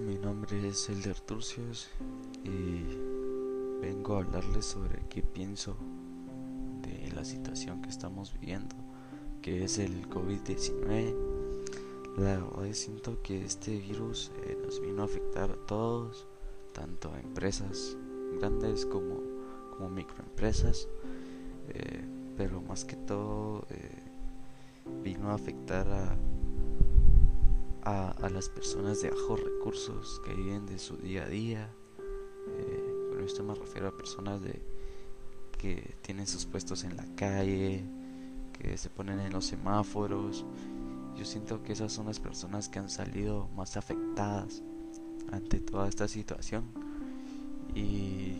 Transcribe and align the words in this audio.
Mi 0.00 0.16
nombre 0.16 0.68
es 0.68 0.88
Elder 0.90 1.18
Turcios 1.18 1.88
y 2.44 2.84
vengo 3.80 4.14
a 4.14 4.18
hablarles 4.18 4.64
sobre 4.64 5.02
qué 5.08 5.22
pienso 5.22 5.76
de 6.82 7.10
la 7.12 7.24
situación 7.24 7.82
que 7.82 7.88
estamos 7.88 8.32
viviendo, 8.38 8.76
que 9.42 9.64
es 9.64 9.78
el 9.78 10.08
COVID-19. 10.08 11.16
La 12.16 12.38
verdad 12.38 12.72
siento 12.74 13.20
que 13.22 13.44
este 13.44 13.76
virus 13.76 14.30
eh, 14.44 14.56
nos 14.64 14.80
vino 14.80 15.02
a 15.02 15.06
afectar 15.06 15.50
a 15.50 15.66
todos, 15.66 16.28
tanto 16.72 17.12
a 17.12 17.18
empresas 17.18 17.96
grandes 18.38 18.86
como, 18.86 19.20
como 19.76 19.90
microempresas, 19.90 20.86
eh, 21.70 22.04
pero 22.36 22.60
más 22.60 22.84
que 22.84 22.94
todo 22.94 23.66
eh, 23.70 24.02
vino 25.02 25.30
a 25.30 25.34
afectar 25.34 25.88
a 25.88 26.16
a, 27.88 28.28
las 28.28 28.48
personas 28.50 29.00
de 29.00 29.10
bajos 29.10 29.40
recursos 29.42 30.20
que 30.24 30.34
viven 30.34 30.66
de 30.66 30.78
su 30.78 30.96
día 30.96 31.24
a 31.24 31.28
día. 31.28 31.70
Eh, 32.58 33.08
con 33.10 33.24
esto 33.24 33.42
me 33.42 33.54
refiero 33.54 33.88
a 33.88 33.96
personas 33.96 34.42
de 34.42 34.60
que 35.56 35.96
tienen 36.02 36.26
sus 36.26 36.44
puestos 36.44 36.84
en 36.84 36.96
la 36.96 37.06
calle, 37.16 37.82
que 38.52 38.76
se 38.76 38.90
ponen 38.90 39.20
en 39.20 39.32
los 39.32 39.46
semáforos. 39.46 40.44
Yo 41.16 41.24
siento 41.24 41.62
que 41.62 41.72
esas 41.72 41.92
son 41.92 42.06
las 42.06 42.20
personas 42.20 42.68
que 42.68 42.78
han 42.78 42.90
salido 42.90 43.48
más 43.56 43.76
afectadas 43.76 44.62
ante 45.32 45.58
toda 45.58 45.88
esta 45.88 46.08
situación. 46.08 46.64
Y, 47.74 48.36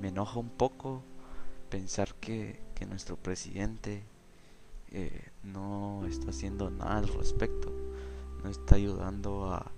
me 0.00 0.08
enoja 0.08 0.38
un 0.38 0.50
poco 0.50 1.02
pensar 1.70 2.14
que, 2.14 2.60
nuestro 2.88 3.16
presidente 3.16 4.04
eh, 4.92 5.30
no 5.42 6.06
está 6.06 6.30
haciendo 6.30 6.70
nada 6.70 6.98
al 6.98 7.08
respecto 7.08 7.87
no 8.42 8.50
está 8.50 8.76
ayudando 8.76 9.50
a, 9.52 9.72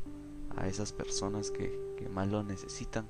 a 0.57 0.69
esas 0.69 0.93
personas 0.93 1.51
que, 1.51 1.91
más 2.13 2.29
lo 2.29 2.43
necesitan. 2.43 3.07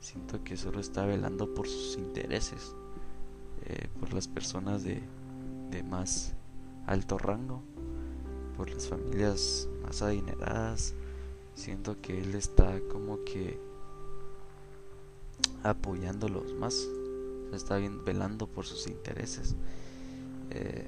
Siento 0.00 0.44
que 0.44 0.56
solo 0.56 0.80
está 0.80 1.06
velando 1.06 1.54
por 1.54 1.66
sus 1.66 1.96
intereses, 1.96 2.74
eh, 3.64 3.88
por 3.98 4.12
las 4.12 4.28
personas 4.28 4.84
de, 4.84 5.02
de 5.70 5.82
más 5.82 6.34
alto 6.86 7.16
rango, 7.16 7.62
por 8.56 8.70
las 8.70 8.86
familias 8.86 9.66
más 9.82 10.02
adineradas. 10.02 10.94
Siento 11.54 12.00
que 12.02 12.20
él 12.20 12.34
está 12.34 12.80
como 12.92 13.24
que 13.24 13.58
apoyándolos 15.62 16.54
más, 16.54 16.86
está 17.52 17.78
bien, 17.78 18.04
velando 18.04 18.46
por 18.46 18.66
sus 18.66 18.86
intereses. 18.86 19.56
Eh, 20.50 20.86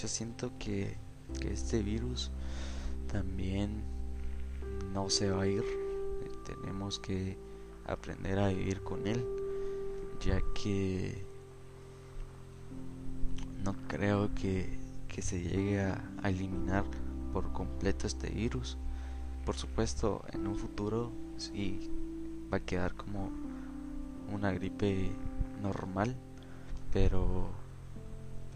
yo 0.00 0.08
siento 0.08 0.52
que, 0.58 0.96
que 1.40 1.52
este 1.52 1.82
virus 1.82 2.30
también 3.06 3.82
no 4.92 5.10
se 5.10 5.30
va 5.30 5.42
a 5.42 5.46
ir. 5.46 5.64
Tenemos 6.44 6.98
que 6.98 7.36
aprender 7.86 8.38
a 8.38 8.48
vivir 8.48 8.82
con 8.82 9.06
él, 9.06 9.24
ya 10.20 10.40
que 10.54 11.24
no 13.64 13.74
creo 13.88 14.34
que, 14.34 14.84
se 15.20 15.40
llegue 15.40 15.80
a, 15.80 16.04
eliminar 16.24 16.84
por 17.32 17.52
completo 17.52 18.06
este 18.06 18.28
virus. 18.28 18.76
Por 19.44 19.56
supuesto, 19.56 20.22
en 20.32 20.46
un 20.46 20.56
futuro 20.56 21.10
sí 21.36 21.90
va 22.52 22.58
a 22.58 22.60
quedar 22.60 22.94
como 22.94 23.30
una 24.32 24.52
gripe 24.52 25.10
normal, 25.62 26.14
pero 26.92 27.48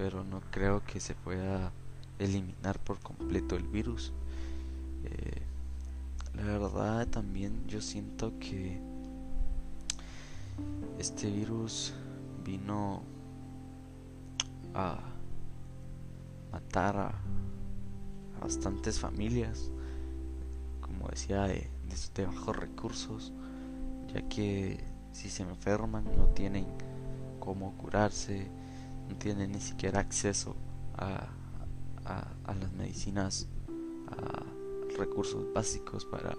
pero 0.01 0.25
no 0.25 0.41
creo 0.51 0.83
que 0.83 0.99
se 0.99 1.15
pueda 1.15 1.73
eliminar 2.19 2.79
por 2.79 3.01
completo 3.01 3.55
el 3.55 3.65
virus. 3.65 4.15
La 6.41 6.59
verdad 6.59 7.07
también 7.07 7.67
yo 7.67 7.83
siento 7.83 8.39
que 8.39 8.81
este 10.99 11.31
virus 11.31 11.93
vino 12.43 13.03
a 14.73 14.99
matar 16.51 16.97
a, 16.97 17.15
bastantes 18.41 18.99
familias, 18.99 19.71
como 20.81 21.09
decía, 21.09 21.43
de, 21.43 21.69
de, 22.15 22.25
bajos 22.25 22.57
recursos, 22.57 23.35
ya 24.15 24.23
que 24.23 24.83
si 25.13 25.29
se 25.29 25.43
enferman 25.43 26.05
no 26.17 26.25
tienen 26.29 26.65
cómo 27.39 27.77
curarse, 27.77 28.51
no 29.11 29.17
tienen 29.17 29.53
ni 29.53 29.61
siquiera 29.61 30.01
acceso 30.01 30.57
a, 30.97 31.29
a, 32.07 32.55
las 32.55 32.73
medicinas, 32.73 33.47
recursos 35.01 35.53
básicos 35.53 36.05
para, 36.05 36.37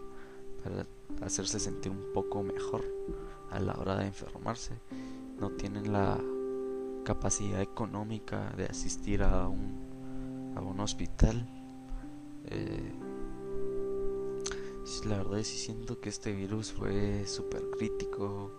hacerse 1.22 1.59
sentir 1.59 1.91
un 1.91 2.13
poco 2.13 2.44
mejor 2.44 2.85
a 3.49 3.59
la 3.59 3.73
hora 3.73 3.97
de 3.97 4.05
enfermarse. 4.05 4.73
No 5.39 5.49
tienen 5.49 5.91
la 5.91 6.19
capacidad 7.03 7.61
económica 7.61 8.53
de 8.55 8.66
asistir 8.66 9.23
a 9.23 9.47
un, 9.47 10.53
a 10.55 10.61
un 10.61 10.79
hospital. 10.79 11.45
Eh, 12.45 12.94
la 15.05 15.17
verdad 15.17 15.38
que 15.38 15.43
siento 15.43 15.99
que 15.99 16.09
este 16.09 16.31
virus 16.31 16.72
fue 16.72 17.25
súper 17.25 17.63
crítico. 17.72 18.51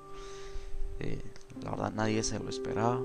Eh, 0.99 1.23
la 1.63 1.71
verdad 1.71 1.93
nadie 1.95 2.23
se 2.23 2.39
lo 2.39 2.49
esperaba. 2.49 3.01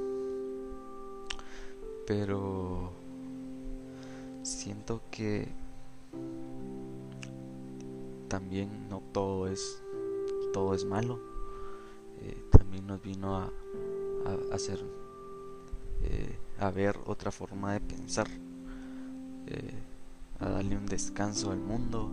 Pero 2.07 2.91
siento 4.43 5.01
que 5.11 5.47
también 8.27 8.89
no 8.89 9.01
todo 9.13 9.47
es 9.47 9.81
todo 10.53 10.73
es 10.73 10.85
malo. 10.85 11.19
Eh, 12.21 12.43
también 12.51 12.87
nos 12.87 13.01
vino 13.01 13.37
a, 13.37 13.51
hacer 14.51 14.83
eh, 16.01 16.35
a 16.59 16.69
ver 16.71 16.97
otra 17.05 17.31
forma 17.31 17.73
de 17.73 17.79
pensar 17.79 18.27
eh, 19.45 19.73
a 20.39 20.49
darle 20.49 20.75
un 20.75 20.85
descanso 20.85 21.51
al 21.51 21.59
mundo 21.59 22.09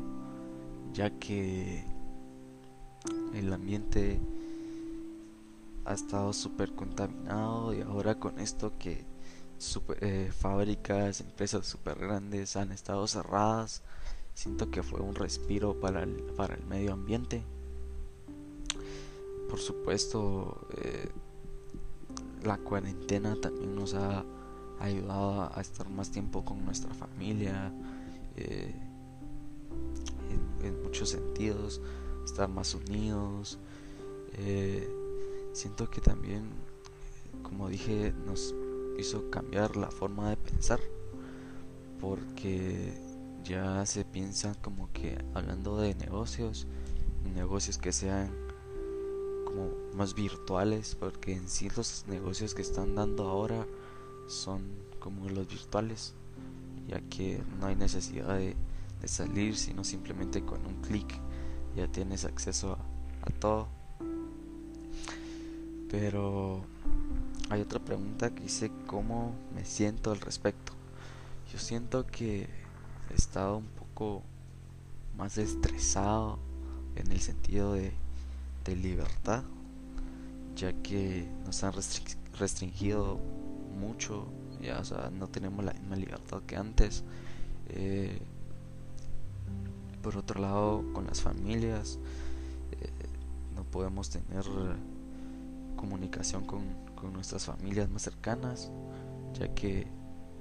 ya 0.93 1.11
que 1.19 1.83
el 3.35 3.53
ambiente 3.53 4.21
ha 5.87 5.95
estado 5.95 6.33
súper 6.33 6.73
contaminado 6.75 7.75
y 7.75 7.81
ahora 7.81 8.21
con 8.21 8.39
esto 8.39 8.73
que 8.79 9.05
fábricas 10.39 11.21
empresas 11.21 11.67
súper 11.67 11.99
grandes 11.99 12.55
han 12.57 12.71
estado 12.71 13.09
cerradas 13.09 13.83
Siento 14.35 14.71
que 14.71 14.83
fue 14.83 15.01
un 15.01 15.15
respiro 15.15 15.79
para 15.79 16.03
el, 16.03 16.15
para 16.37 16.55
el 16.55 16.65
medio 16.67 16.93
ambiente. 16.93 17.43
Por 19.49 19.61
supuesto, 19.61 20.67
eh, 20.77 21.09
la 22.43 22.59
cuarentena 22.59 23.37
también 23.41 23.75
nos 23.75 23.95
ha 23.95 24.25
ayudado 24.81 25.51
a 25.55 25.61
estar 25.61 25.89
más 25.89 26.11
tiempo 26.11 26.45
con 26.45 26.65
nuestra 26.65 26.93
familia, 26.95 27.73
eh, 28.37 28.75
en, 30.63 30.83
muchos 30.83 31.11
sentidos, 31.11 31.81
estar 32.25 32.49
más 32.49 32.75
unidos. 32.75 33.59
Eh, 34.39 34.89
siento 35.53 35.89
que 35.89 36.01
también, 36.01 36.51
como 37.43 37.69
dije, 37.69 38.13
nos 38.27 38.55
hizo 38.99 39.31
cambiar 39.31 39.77
la 39.77 39.91
forma 39.91 40.31
de 40.31 40.37
pensar, 40.37 40.81
porque 42.01 43.04
ya 43.45 43.85
se 43.85 44.05
piensa 44.05 44.55
como 44.63 44.91
que 44.93 45.23
hablando 45.35 45.77
de 45.77 45.95
negocios, 45.95 46.67
negocios 47.35 47.79
que 47.79 47.93
sean 47.93 48.31
como 49.45 49.71
más 49.95 50.15
virtuales, 50.15 50.97
porque 50.99 51.35
en 51.35 51.49
sí 51.49 51.69
los 51.77 52.05
negocios 52.09 52.55
que 52.55 52.63
están 52.63 52.95
dando 52.95 53.29
ahora 53.29 53.67
son 54.27 54.63
como 54.99 55.29
los 55.29 55.47
virtuales, 55.47 56.15
ya 56.89 57.01
que 57.03 57.43
no 57.61 57.67
hay 57.67 57.77
necesidad 57.77 58.37
de, 58.39 58.57
salir, 59.05 59.55
sino 59.55 59.85
simplemente 59.85 60.43
con 60.47 60.65
un 60.65 60.81
clic 60.81 61.21
ya 61.77 61.87
tienes 61.89 62.25
acceso 62.25 62.73
a, 62.73 62.79
a 63.27 63.31
todo. 63.39 63.69
Pero 65.91 66.63
hay 67.51 67.61
otra 67.61 67.81
pregunta 67.81 68.35
que 68.35 68.45
dice 68.45 68.71
cómo 68.87 69.35
me 69.55 69.67
siento 69.67 70.11
al 70.11 70.21
respecto. 70.21 70.73
Yo 71.53 71.59
siento 71.59 72.07
que 72.07 72.49
he 73.11 73.15
estado 73.15 73.59
un 73.59 73.67
poco 73.67 74.23
más 75.17 75.39
estresado 75.39 76.39
en 76.97 77.11
el 77.11 77.21
sentido 77.21 77.75
de, 77.75 77.93
libertad, 78.67 79.43
ya 80.57 80.73
que 80.73 81.29
nos 81.45 81.63
han 81.65 81.75
restringido 82.39 83.21
mucho, 83.79 84.27
ya, 84.63 84.79
o 84.79 84.85
sea, 84.85 85.11
no 85.11 85.29
tenemos 85.29 85.63
la 85.63 85.75
misma 85.75 85.97
libertad 85.97 86.41
que 86.47 86.57
antes. 86.57 87.05
Eh, 87.69 88.19
por 90.03 90.17
otro 90.17 90.41
lado, 90.41 90.83
con 90.95 91.07
las 91.07 91.21
familias, 91.21 91.99
eh, 92.73 92.89
no 93.55 93.65
podemos 93.65 94.09
tener 94.09 94.45
comunicación 95.77 96.47
con, 96.47 96.63
con 96.95 97.13
nuestras 97.13 97.45
familias 97.45 97.91
más 97.91 98.01
cercanas, 98.01 98.71
ya 99.39 99.55
que 99.55 99.87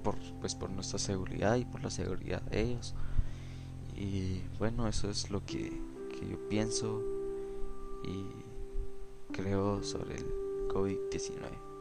por, 0.03 0.15
pues 0.39 0.55
por 0.55 0.69
nuestra 0.69 0.99
seguridad 0.99 1.55
y 1.55 1.65
por 1.65 1.81
la 1.81 1.89
seguridad 1.89 2.41
de 2.43 2.61
ellos. 2.61 2.93
Y 3.95 4.41
bueno, 4.59 4.87
eso 4.87 5.09
es 5.09 5.29
lo 5.29 5.45
que, 5.45 5.81
que 6.19 6.27
yo 6.29 6.49
pienso 6.49 7.01
y 8.03 9.33
creo 9.33 9.81
sobre 9.83 10.15
el 10.17 10.25
COVID-19. 10.67 11.72